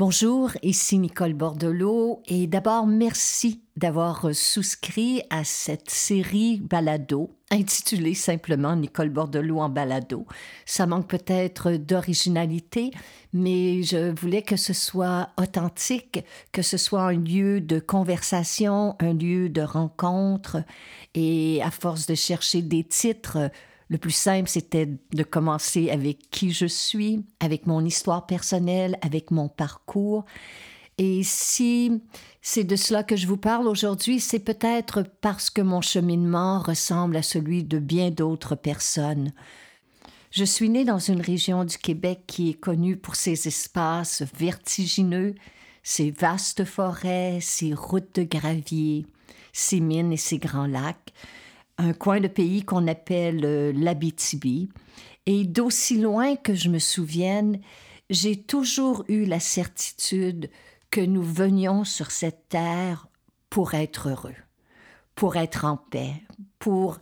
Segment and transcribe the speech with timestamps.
[0.00, 8.74] Bonjour, ici Nicole Bordelot et d'abord merci d'avoir souscrit à cette série balado intitulée simplement
[8.76, 10.24] Nicole Bordelot en balado.
[10.64, 12.92] Ça manque peut-être d'originalité,
[13.34, 19.12] mais je voulais que ce soit authentique, que ce soit un lieu de conversation, un
[19.12, 20.62] lieu de rencontre
[21.14, 23.50] et à force de chercher des titres,
[23.90, 29.32] le plus simple, c'était de commencer avec qui je suis, avec mon histoire personnelle, avec
[29.32, 30.24] mon parcours.
[30.96, 32.00] Et si
[32.40, 37.16] c'est de cela que je vous parle aujourd'hui, c'est peut-être parce que mon cheminement ressemble
[37.16, 39.32] à celui de bien d'autres personnes.
[40.30, 45.34] Je suis née dans une région du Québec qui est connue pour ses espaces vertigineux,
[45.82, 49.04] ses vastes forêts, ses routes de gravier,
[49.52, 51.12] ses mines et ses grands lacs
[51.80, 54.68] un coin de pays qu'on appelle euh, l'Abitibi.
[55.26, 57.60] Et d'aussi loin que je me souvienne,
[58.08, 60.50] j'ai toujours eu la certitude
[60.90, 63.06] que nous venions sur cette terre
[63.48, 64.34] pour être heureux,
[65.14, 66.14] pour être en paix,
[66.58, 66.98] pour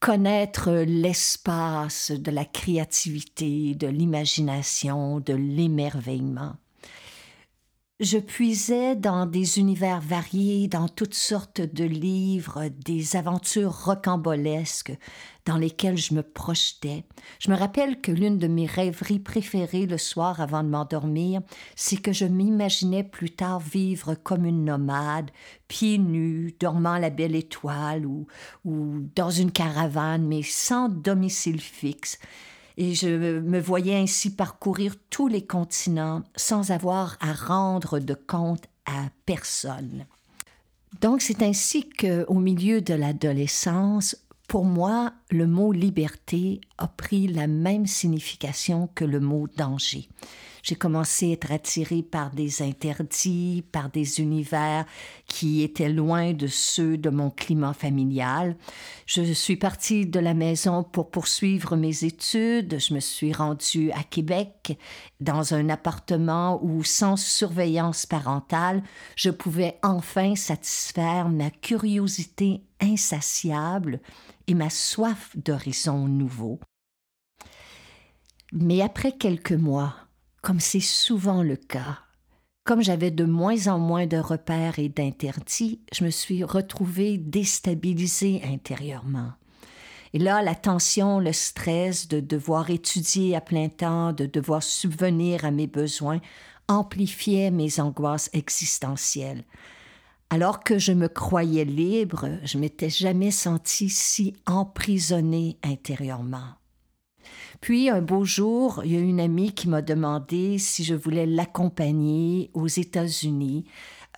[0.00, 6.56] connaître l'espace de la créativité, de l'imagination, de l'émerveillement.
[8.00, 14.96] Je puisais dans des univers variés, dans toutes sortes de livres, des aventures rocambolesques
[15.44, 17.04] dans lesquelles je me projetais.
[17.40, 21.42] Je me rappelle que l'une de mes rêveries préférées le soir avant de m'endormir,
[21.76, 25.30] c'est que je m'imaginais plus tard vivre comme une nomade,
[25.68, 28.26] pieds nus, dormant la belle étoile ou,
[28.64, 32.18] ou dans une caravane, mais sans domicile fixe
[32.80, 38.64] et je me voyais ainsi parcourir tous les continents sans avoir à rendre de compte
[38.86, 40.06] à personne.
[41.02, 44.16] Donc c'est ainsi qu'au milieu de l'adolescence,
[44.48, 50.08] pour moi, le mot liberté a pris la même signification que le mot danger.
[50.62, 54.84] J'ai commencé à être attirée par des interdits, par des univers
[55.26, 58.56] qui étaient loin de ceux de mon climat familial.
[59.06, 62.78] Je suis partie de la maison pour poursuivre mes études.
[62.78, 64.78] Je me suis rendue à Québec
[65.20, 68.82] dans un appartement où, sans surveillance parentale,
[69.16, 74.00] je pouvais enfin satisfaire ma curiosité insatiable
[74.46, 76.60] et ma soif d'horizons nouveaux.
[78.52, 79.94] Mais après quelques mois,
[80.42, 81.98] comme c'est souvent le cas.
[82.64, 88.42] Comme j'avais de moins en moins de repères et d'interdits, je me suis retrouvée déstabilisée
[88.44, 89.32] intérieurement.
[90.12, 95.44] Et là, la tension, le stress de devoir étudier à plein temps, de devoir subvenir
[95.44, 96.20] à mes besoins,
[96.68, 99.44] amplifiaient mes angoisses existentielles.
[100.32, 106.54] Alors que je me croyais libre, je m'étais jamais sentie si emprisonnée intérieurement.
[107.60, 111.26] Puis un beau jour, il y a une amie qui m'a demandé si je voulais
[111.26, 113.64] l'accompagner aux États-Unis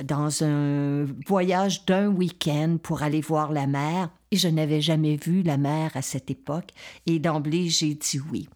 [0.04, 4.10] dans un voyage d'un week-end pour aller voir la mer.
[4.30, 6.72] Et je n'avais jamais vu la mer à cette époque.
[7.06, 8.48] Et d'emblée, j'ai dit oui.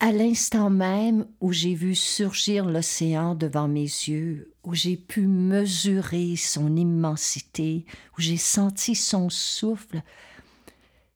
[0.00, 6.36] À l'instant même où j'ai vu surgir l'océan devant mes yeux, où j'ai pu mesurer
[6.36, 7.86] son immensité,
[8.16, 10.02] où j'ai senti son souffle,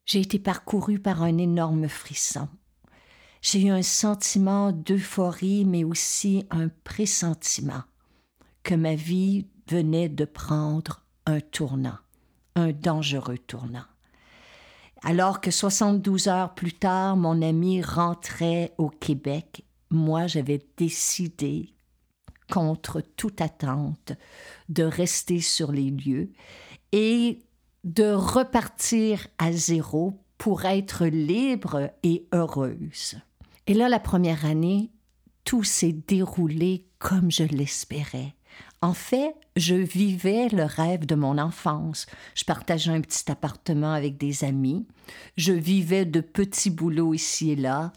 [0.05, 2.49] j'ai été parcouru par un énorme frisson.
[3.43, 7.83] J'ai eu un sentiment d'euphorie, mais aussi un pressentiment
[8.63, 11.99] que ma vie venait de prendre un tournant,
[12.55, 13.85] un dangereux tournant.
[15.03, 21.72] Alors que 72 heures plus tard, mon ami rentrait au Québec, moi j'avais décidé,
[22.53, 24.11] contre toute attente,
[24.69, 26.29] de rester sur les lieux
[26.91, 27.39] et
[27.83, 33.15] de repartir à zéro pour être libre et heureuse.
[33.65, 34.91] Et là, la première année,
[35.45, 38.35] tout s'est déroulé comme je l'espérais.
[38.83, 42.05] En fait, je vivais le rêve de mon enfance.
[42.35, 44.85] Je partageais un petit appartement avec des amis.
[45.37, 47.93] Je vivais de petits boulots ici et là.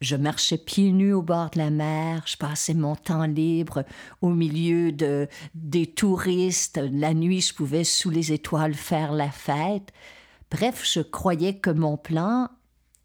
[0.00, 3.84] Je marchais pieds nus au bord de la mer, je passais mon temps libre
[4.20, 6.78] au milieu de, des touristes.
[6.92, 9.92] La nuit, je pouvais sous les étoiles faire la fête.
[10.50, 12.48] Bref, je croyais que mon plan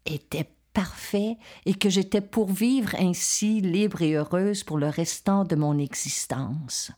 [0.04, 5.56] était parfait et que j'étais pour vivre ainsi libre et heureuse pour le restant de
[5.56, 6.92] mon existence.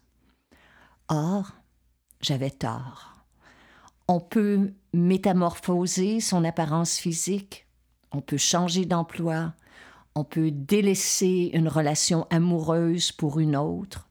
[1.08, 1.52] Or,
[2.20, 3.14] j'avais tort.
[4.08, 7.66] On peut métamorphoser son apparence physique,
[8.12, 9.54] on peut changer d'emploi,
[10.14, 14.08] on peut délaisser une relation amoureuse pour une autre,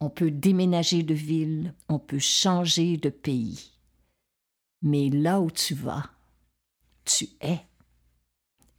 [0.00, 3.72] on peut déménager de ville, on peut changer de pays.
[4.82, 6.10] Mais là où tu vas,
[7.04, 7.60] tu es.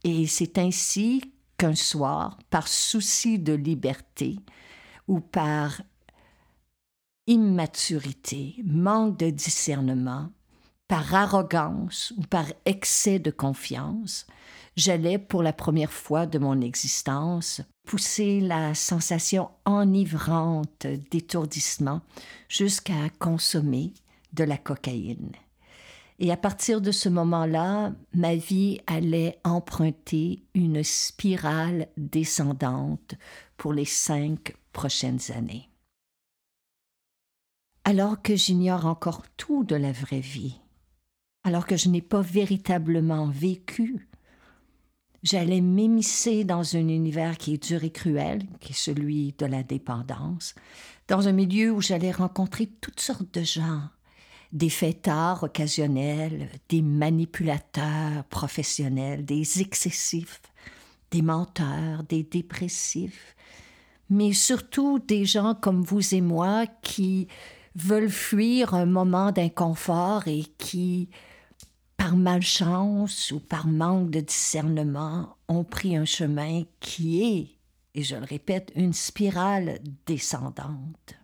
[0.04, 1.22] Et c'est ainsi
[1.56, 4.36] qu'un soir, par souci de liberté
[5.08, 5.82] ou par
[7.26, 10.30] immaturité, manque de discernement,
[10.86, 14.26] par arrogance ou par excès de confiance,
[14.78, 22.00] j'allais pour la première fois de mon existence pousser la sensation enivrante d'étourdissement
[22.48, 23.92] jusqu'à consommer
[24.32, 25.32] de la cocaïne.
[26.20, 33.14] Et à partir de ce moment-là, ma vie allait emprunter une spirale descendante
[33.56, 35.68] pour les cinq prochaines années.
[37.84, 40.60] Alors que j'ignore encore tout de la vraie vie,
[41.42, 44.07] alors que je n'ai pas véritablement vécu,
[45.22, 49.62] j'allais m'émisser dans un univers qui est dur et cruel, qui est celui de la
[49.62, 50.54] dépendance,
[51.08, 53.82] dans un milieu où j'allais rencontrer toutes sortes de gens,
[54.52, 60.40] des fêtards occasionnels, des manipulateurs professionnels, des excessifs,
[61.10, 63.34] des menteurs, des dépressifs,
[64.10, 67.28] mais surtout des gens comme vous et moi qui
[67.74, 71.08] veulent fuir un moment d'inconfort et qui,
[71.98, 77.48] par malchance ou par manque de discernement, ont pris un chemin qui est,
[77.94, 81.18] et je le répète, une spirale descendante.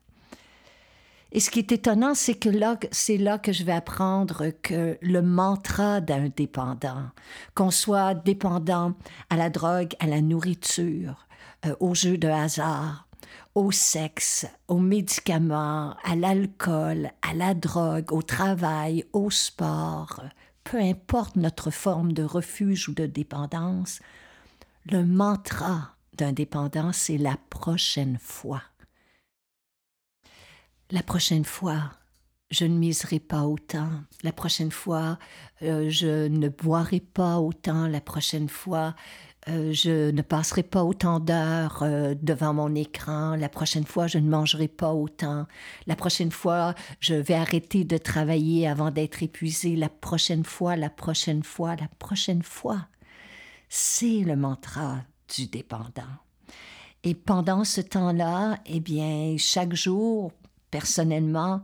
[1.32, 2.48] Et ce qui est étonnant, c'est que
[2.90, 7.08] c'est là que je vais apprendre que le mantra d'un dépendant,
[7.54, 8.94] qu'on soit dépendant
[9.30, 11.26] à la drogue, à la nourriture,
[11.66, 13.08] euh, aux jeux de hasard,
[13.54, 20.20] au sexe, aux médicaments, à l'alcool, à la drogue, au travail, au sport,
[20.64, 24.00] peu importe notre forme de refuge ou de dépendance,
[24.86, 28.62] le mantra d'un dépendant, c'est la prochaine fois.
[30.90, 31.92] La prochaine fois,
[32.50, 33.90] je ne miserai pas autant.
[34.22, 35.18] La prochaine fois,
[35.62, 37.86] euh, je ne boirai pas autant.
[37.86, 38.94] La prochaine fois,
[39.48, 43.36] euh, je ne passerai pas autant d'heures euh, devant mon écran.
[43.36, 45.46] La prochaine fois, je ne mangerai pas autant.
[45.86, 49.76] La prochaine fois, je vais arrêter de travailler avant d'être épuisé.
[49.76, 52.86] La prochaine fois, la prochaine fois, la prochaine fois.
[53.68, 55.02] C'est le mantra
[55.36, 56.02] du dépendant.
[57.02, 60.32] Et pendant ce temps-là, eh bien, chaque jour,
[60.70, 61.62] personnellement,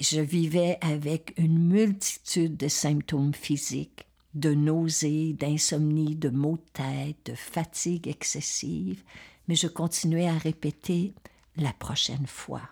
[0.00, 7.16] je vivais avec une multitude de symptômes physiques, de nausées, d'insomnie, de maux de tête,
[7.26, 9.02] de fatigue excessive,
[9.48, 11.14] mais je continuais à répéter
[11.56, 12.62] la prochaine fois.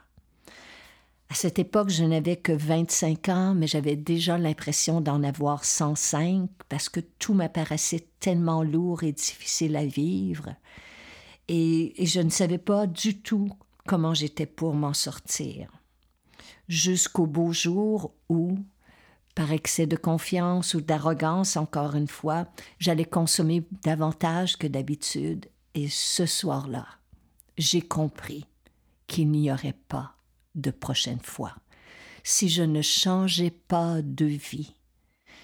[1.28, 6.48] À cette époque, je n'avais que 25 ans, mais j'avais déjà l'impression d'en avoir 105
[6.68, 10.54] parce que tout m'apparaissait tellement lourd et difficile à vivre.
[11.48, 13.48] Et, et je ne savais pas du tout
[13.86, 15.70] comment j'étais pour m'en sortir.
[16.68, 18.58] Jusqu'au beau jour où,
[19.36, 22.46] par excès de confiance ou d'arrogance, encore une fois,
[22.78, 26.86] j'allais consommer davantage que d'habitude, et ce soir-là,
[27.58, 28.46] j'ai compris
[29.06, 30.14] qu'il n'y aurait pas
[30.54, 31.54] de prochaine fois.
[32.24, 34.74] Si je ne changeais pas de vie,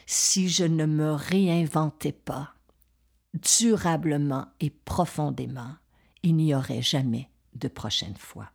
[0.07, 2.55] si je ne me réinventais pas
[3.35, 5.75] durablement et profondément,
[6.23, 8.52] il n'y aurait jamais de prochaine fois.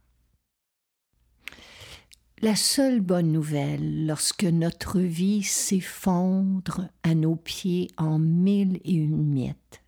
[2.43, 9.23] La seule bonne nouvelle lorsque notre vie s'effondre à nos pieds en mille et une
[9.23, 9.81] miettes,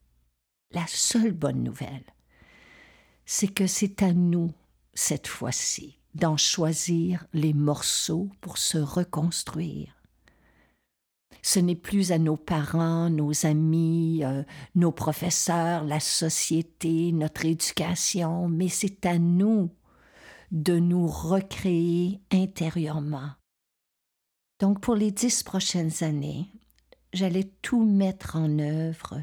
[0.71, 2.05] la seule bonne nouvelle,
[3.23, 4.51] c'est que c'est à nous,
[4.95, 9.93] cette fois-ci, d'en choisir les morceaux pour se reconstruire.
[11.43, 14.41] Ce n'est plus à nos parents, nos amis, euh,
[14.73, 19.69] nos professeurs, la société, notre éducation, mais c'est à nous
[20.51, 23.31] de nous recréer intérieurement.
[24.59, 26.47] Donc pour les dix prochaines années,
[27.13, 29.21] j'allais tout mettre en œuvre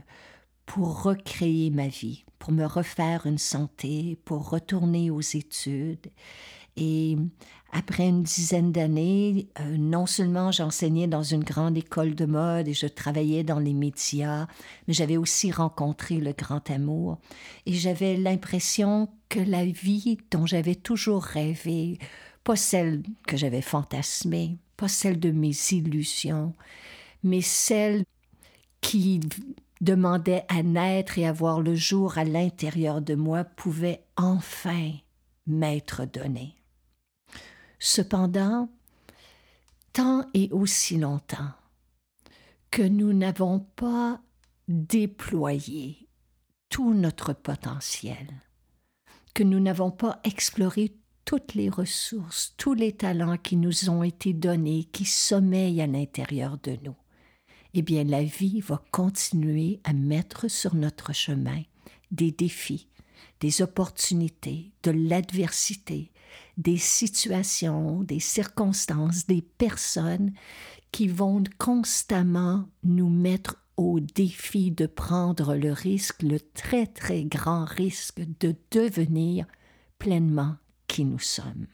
[0.64, 6.10] pour recréer ma vie, pour me refaire une santé, pour retourner aux études
[6.76, 7.16] et
[7.72, 12.74] après une dizaine d'années, euh, non seulement j'enseignais dans une grande école de mode et
[12.74, 14.46] je travaillais dans les médias,
[14.86, 17.18] mais j'avais aussi rencontré le grand amour
[17.66, 21.98] et j'avais l'impression que la vie dont j'avais toujours rêvé,
[22.44, 26.54] pas celle que j'avais fantasmée, pas celle de mes illusions,
[27.22, 28.04] mais celle
[28.80, 29.20] qui
[29.80, 34.92] demandait à naître et à voir le jour à l'intérieur de moi pouvait enfin
[35.46, 36.56] m'être donnée.
[37.78, 38.68] Cependant,
[39.92, 41.52] tant et aussi longtemps
[42.70, 44.20] que nous n'avons pas
[44.68, 46.08] déployé
[46.68, 48.42] tout notre potentiel,
[49.34, 54.32] que nous n'avons pas exploré toutes les ressources, tous les talents qui nous ont été
[54.32, 56.96] donnés, qui sommeillent à l'intérieur de nous,
[57.74, 61.62] eh bien la vie va continuer à mettre sur notre chemin
[62.10, 62.88] des défis,
[63.40, 66.12] des opportunités, de l'adversité,
[66.56, 70.32] des situations, des circonstances, des personnes
[70.92, 77.64] qui vont constamment nous mettre au défi de prendre le risque, le très très grand
[77.64, 79.46] risque de devenir
[79.98, 80.56] pleinement
[80.86, 81.66] qui nous sommes.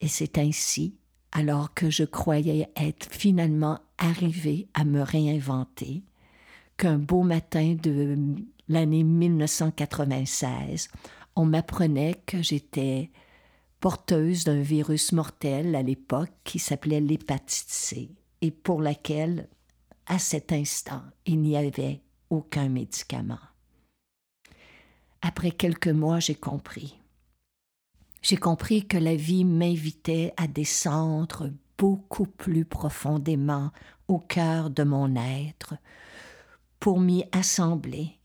[0.00, 0.96] Et c'est ainsi,
[1.32, 6.02] alors que je croyais être finalement arrivé à me réinventer,
[6.76, 8.16] qu'un beau matin de
[8.68, 10.88] l'année 1996,
[11.36, 13.10] on m'apprenait que j'étais
[13.80, 18.10] porteuse d'un virus mortel à l'époque qui s'appelait l'hépatite C
[18.40, 19.48] et pour laquelle,
[20.06, 23.38] à cet instant, il n'y avait aucun médicament.
[25.20, 26.98] Après quelques mois, j'ai compris.
[28.22, 33.72] J'ai compris que la vie m'invitait à descendre beaucoup plus profondément
[34.06, 35.74] au cœur de mon être,
[36.78, 38.18] pour m'y assembler,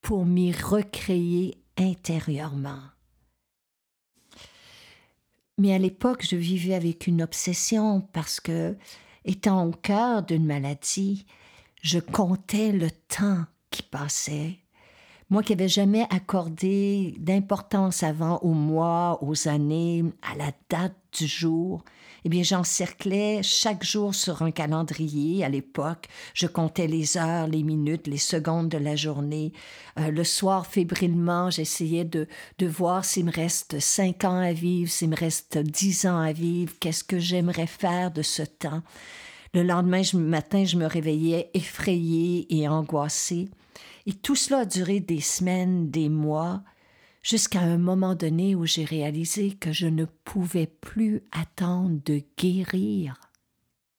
[0.00, 2.82] pour m'y recréer intérieurement.
[5.58, 8.76] Mais à l'époque, je vivais avec une obsession parce que,
[9.24, 11.26] étant au cœur d'une maladie,
[11.82, 14.58] je comptais le temps qui passait
[15.28, 21.26] moi qui n'avais jamais accordé d'importance avant aux mois, aux années, à la date du
[21.26, 21.82] jour,
[22.26, 26.08] eh bien, j'encerclais chaque jour sur un calendrier à l'époque.
[26.34, 29.52] Je comptais les heures, les minutes, les secondes de la journée.
[30.00, 32.26] Euh, le soir, fébrilement, j'essayais de,
[32.58, 36.32] de voir s'il me reste cinq ans à vivre, s'il me reste dix ans à
[36.32, 38.82] vivre, qu'est-ce que j'aimerais faire de ce temps.
[39.54, 43.48] Le lendemain matin, je me réveillais effrayée et angoissée.
[44.06, 46.64] Et tout cela a duré des semaines, des mois,
[47.26, 53.20] jusqu'à un moment donné où j'ai réalisé que je ne pouvais plus attendre de guérir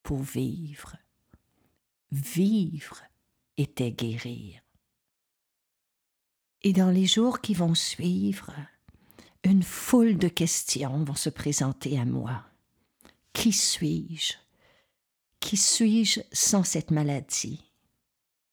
[0.02, 0.96] pour vivre.
[2.10, 3.04] Vivre
[3.58, 4.62] était guérir.
[6.62, 8.54] Et dans les jours qui vont suivre,
[9.44, 12.46] une foule de questions vont se présenter à moi.
[13.34, 14.36] Qui suis-je?
[15.42, 17.62] Qui suis-je sans cette maladie?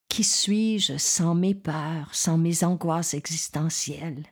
[0.09, 4.25] Qui suis-je sans mes peurs, sans mes angoisses existentielles?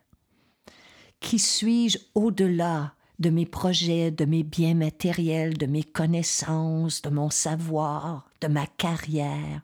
[1.22, 7.30] Qui suis-je au-delà de mes projets, de mes biens matériels, de mes connaissances, de mon
[7.30, 9.62] savoir, de ma carrière?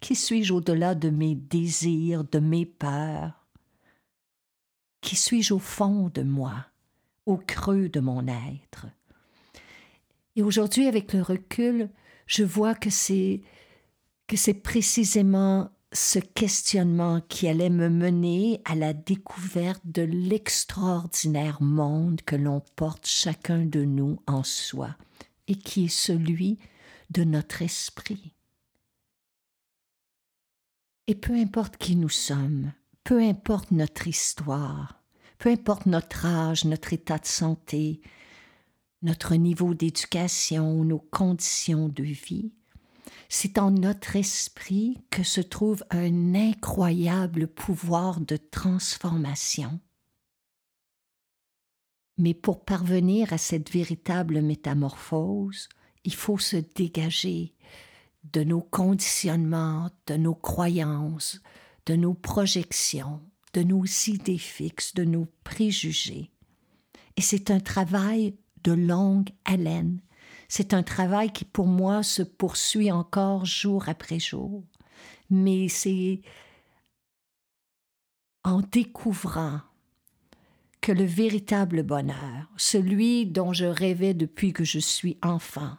[0.00, 3.44] Qui suis-je au-delà de mes désirs, de mes peurs?
[5.02, 6.64] Qui suis-je au fond de moi,
[7.26, 8.86] au creux de mon être?
[10.36, 11.90] Et aujourd'hui, avec le recul,
[12.26, 13.42] je vois que c'est
[14.26, 22.22] que c'est précisément ce questionnement qui allait me mener à la découverte de l'extraordinaire monde
[22.22, 24.96] que l'on porte chacun de nous en soi
[25.48, 26.58] et qui est celui
[27.10, 28.34] de notre esprit.
[31.08, 32.72] Et peu importe qui nous sommes,
[33.04, 35.02] peu importe notre histoire,
[35.38, 38.00] peu importe notre âge, notre état de santé,
[39.02, 42.52] notre niveau d'éducation nos conditions de vie,
[43.34, 49.80] c'est en notre esprit que se trouve un incroyable pouvoir de transformation.
[52.18, 55.70] Mais pour parvenir à cette véritable métamorphose,
[56.04, 57.54] il faut se dégager
[58.34, 61.40] de nos conditionnements, de nos croyances,
[61.86, 63.22] de nos projections,
[63.54, 66.30] de nos idées fixes, de nos préjugés.
[67.16, 70.02] Et c'est un travail de longue haleine
[70.54, 74.62] c'est un travail qui pour moi se poursuit encore jour après jour.
[75.30, 76.20] Mais c'est
[78.44, 79.62] en découvrant
[80.82, 85.74] que le véritable bonheur, celui dont je rêvais depuis que je suis enfant,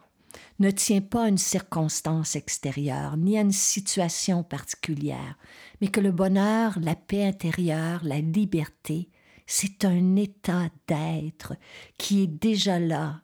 [0.58, 5.38] ne tient pas à une circonstance extérieure, ni à une situation particulière,
[5.80, 9.08] mais que le bonheur, la paix intérieure, la liberté,
[9.46, 11.54] c'est un état d'être
[11.96, 13.23] qui est déjà là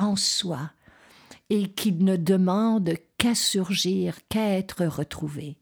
[0.00, 0.70] en soi
[1.50, 5.56] et qui ne demande qu'à surgir, qu'à être retrouvé.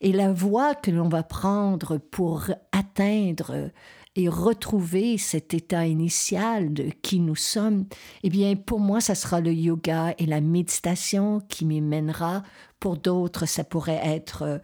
[0.00, 3.70] Et la voie que l'on va prendre pour atteindre
[4.14, 7.86] et retrouver cet état initial de qui nous sommes,
[8.22, 12.42] eh bien, pour moi, ça sera le yoga et la méditation qui m'y mènera.
[12.80, 14.58] Pour d'autres, ça pourrait être euh,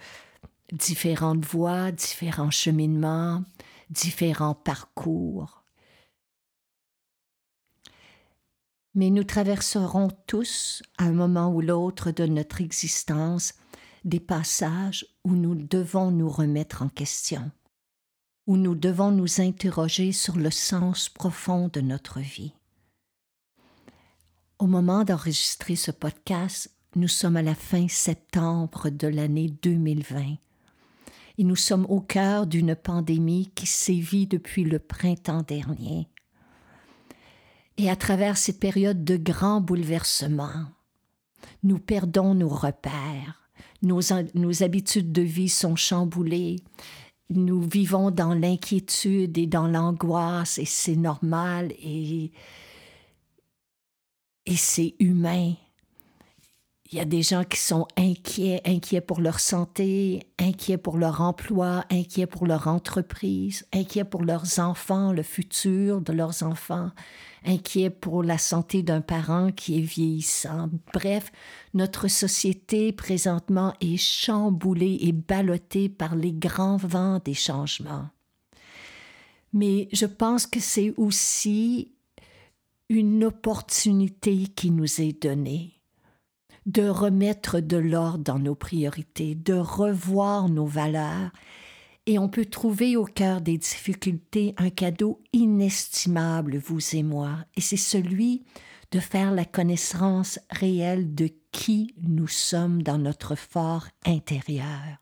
[0.72, 3.42] différentes voies, différents cheminements,
[3.90, 5.61] différents parcours.
[8.94, 13.54] Mais nous traverserons tous, à un moment ou l'autre de notre existence,
[14.04, 17.50] des passages où nous devons nous remettre en question,
[18.46, 22.52] où nous devons nous interroger sur le sens profond de notre vie.
[24.58, 30.36] Au moment d'enregistrer ce podcast, nous sommes à la fin septembre de l'année 2020.
[31.38, 36.11] et nous sommes au cœur d'une pandémie qui sévit depuis le printemps dernier.
[37.82, 40.66] Et à travers cette période de grands bouleversements,
[41.64, 43.50] nous perdons nos repères,
[43.82, 43.98] nos,
[44.34, 46.60] nos habitudes de vie sont chamboulées,
[47.28, 52.30] nous vivons dans l'inquiétude et dans l'angoisse, et c'est normal et,
[54.46, 55.54] et c'est humain.
[56.92, 61.22] Il y a des gens qui sont inquiets, inquiets pour leur santé, inquiets pour leur
[61.22, 66.90] emploi, inquiets pour leur entreprise, inquiets pour leurs enfants, le futur de leurs enfants,
[67.46, 70.68] inquiets pour la santé d'un parent qui est vieillissant.
[70.92, 71.32] Bref,
[71.72, 78.10] notre société présentement est chamboulée et ballottée par les grands vents des changements.
[79.54, 81.94] Mais je pense que c'est aussi
[82.90, 85.71] une opportunité qui nous est donnée
[86.66, 91.30] de remettre de l'ordre dans nos priorités, de revoir nos valeurs,
[92.06, 97.60] et on peut trouver au cœur des difficultés un cadeau inestimable, vous et moi, et
[97.60, 98.44] c'est celui
[98.90, 104.98] de faire la connaissance réelle de qui nous sommes dans notre fort intérieur.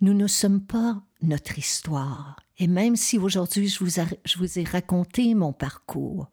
[0.00, 3.84] Nous ne sommes pas notre histoire, et même si aujourd'hui je
[4.24, 6.30] je vous ai raconté mon parcours,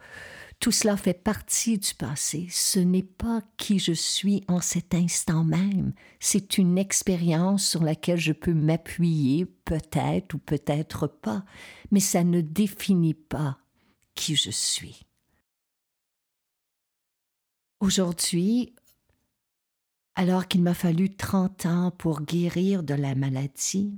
[0.62, 2.48] tout cela fait partie du passé.
[2.52, 5.92] Ce n'est pas qui je suis en cet instant même.
[6.20, 11.44] C'est une expérience sur laquelle je peux m'appuyer, peut-être ou peut-être pas,
[11.90, 13.58] mais ça ne définit pas
[14.14, 15.02] qui je suis.
[17.80, 18.76] Aujourd'hui,
[20.14, 23.98] alors qu'il m'a fallu 30 ans pour guérir de la maladie,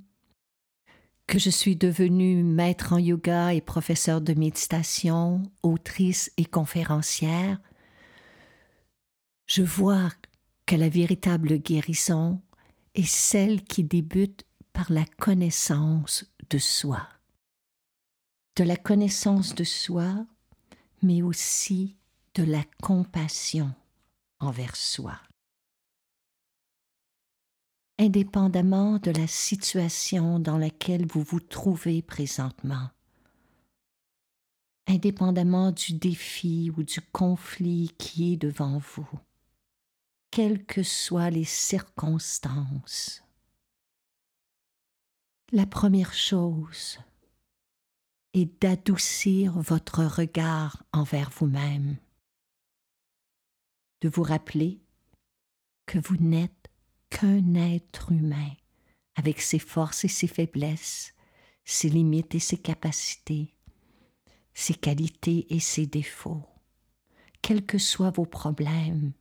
[1.33, 7.59] que je suis devenue maître en yoga et professeur de méditation, autrice et conférencière,
[9.48, 10.11] je vois
[10.67, 12.39] que la véritable guérison
[12.93, 17.01] est celle qui débute par la connaissance de soi.
[18.55, 20.27] De la connaissance de soi,
[21.01, 21.98] mais aussi
[22.35, 23.74] de la compassion
[24.39, 25.19] envers soi
[28.00, 32.90] indépendamment de la situation dans laquelle vous vous trouvez présentement,
[34.88, 39.10] indépendamment du défi ou du conflit qui est devant vous,
[40.32, 43.24] quelles que soient les circonstances.
[45.51, 46.98] La première chose
[48.34, 51.98] est d'adoucir votre regard envers vous-même,
[54.01, 54.82] de vous rappeler
[55.86, 56.62] que vous n'êtes
[57.13, 58.51] qu'un être humain,
[59.15, 61.13] avec ses forces et ses faiblesses,
[61.63, 63.53] ses limites et ses capacités,
[64.55, 66.43] ses qualités et ses défauts.
[67.43, 69.13] Quels que soient vos problèmes,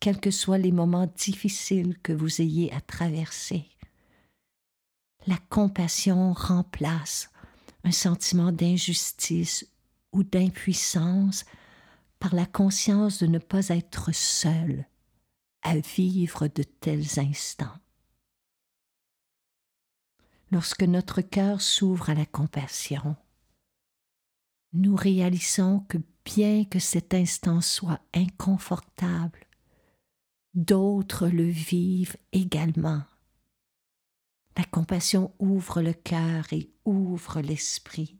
[0.00, 3.68] quels que soient les moments difficiles que vous ayez à traverser,
[5.28, 7.30] la compassion remplace
[7.84, 9.68] un sentiment d'injustice
[10.12, 11.44] ou d'impuissance
[12.18, 14.86] par la conscience de ne pas être seul
[15.62, 17.78] à vivre de tels instants.
[20.50, 23.16] Lorsque notre cœur s'ouvre à la compassion,
[24.72, 29.46] nous réalisons que bien que cet instant soit inconfortable,
[30.54, 33.02] d'autres le vivent également.
[34.56, 38.18] La compassion ouvre le cœur et ouvre l'esprit.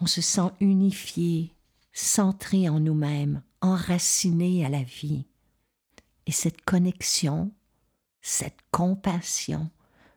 [0.00, 1.52] On se sent unifié,
[1.92, 5.26] centré en nous-mêmes, enraciné à la vie.
[6.26, 7.52] Et cette connexion,
[8.20, 9.70] cette compassion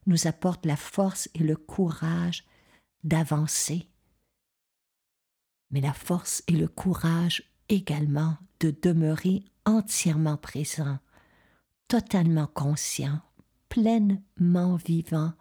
[0.05, 2.45] nous apporte la force et le courage
[3.03, 3.87] d'avancer,
[5.71, 10.99] mais la force et le courage également de demeurer entièrement présent,
[11.87, 13.21] totalement conscient,
[13.69, 15.33] pleinement vivant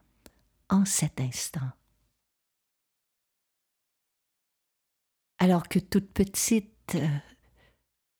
[0.70, 1.70] en cet instant.
[5.38, 7.18] Alors que toute petite, euh,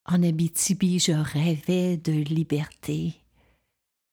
[0.04, 3.14] en Abitibi, je rêvais de liberté.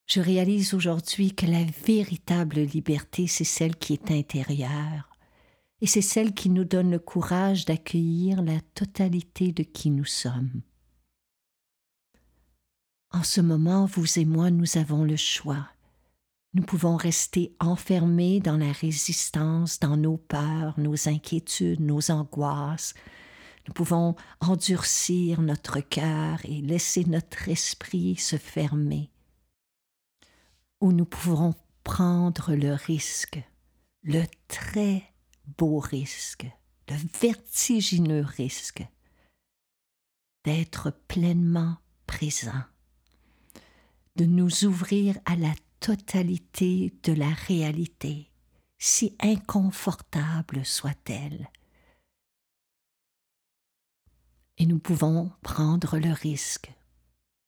[0.06, 5.10] Je réalise aujourd'hui que la véritable liberté, c'est celle qui est intérieure,
[5.82, 10.62] et c'est celle qui nous donne le courage d'accueillir la totalité de qui nous sommes.
[13.12, 15.68] En ce moment, vous et moi, nous avons le choix.
[16.54, 22.94] Nous pouvons rester enfermés dans la résistance, dans nos peurs, nos inquiétudes, nos angoisses,
[23.70, 29.12] nous pouvons endurcir notre cœur et laisser notre esprit se fermer.
[30.82, 31.54] Ou nous pouvons
[31.84, 33.40] prendre le risque,
[34.02, 35.04] le très
[35.60, 36.48] beau risque,
[36.88, 38.84] le vertigineux risque
[40.46, 41.78] d'être pleinement
[42.08, 42.64] présent,
[44.16, 48.32] de nous ouvrir à la totalité de la réalité,
[48.80, 51.52] si inconfortable soit-elle.
[54.60, 56.72] Et nous pouvons prendre le risque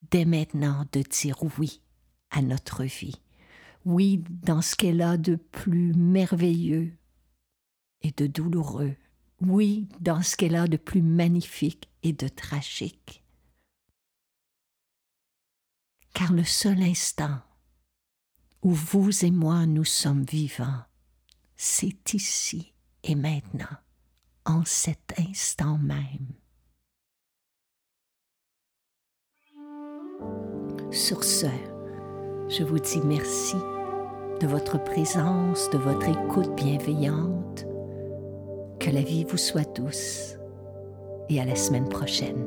[0.10, 1.82] dès maintenant de dire oui
[2.30, 3.22] à notre vie,
[3.86, 6.94] oui dans ce qu'elle a de plus merveilleux
[8.02, 8.96] et de douloureux,
[9.42, 13.24] oui dans ce qu'elle a de plus magnifique et de tragique.
[16.14, 17.42] Car le seul instant
[18.62, 20.84] où vous et moi nous sommes vivants,
[21.58, 23.78] c'est ici et maintenant,
[24.46, 26.41] en cet instant même.
[30.92, 31.46] Sur ce,
[32.50, 33.56] je vous dis merci
[34.42, 37.66] de votre présence, de votre écoute bienveillante.
[38.78, 40.38] Que la vie vous soit douce
[41.30, 42.46] et à la semaine prochaine.